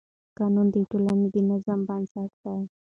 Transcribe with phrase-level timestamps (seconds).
[0.37, 2.59] قانون د ټولنې د نظم بنسټ دی.